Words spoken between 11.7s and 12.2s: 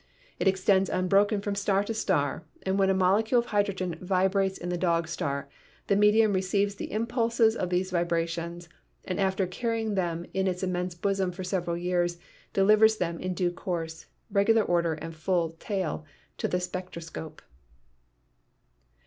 years,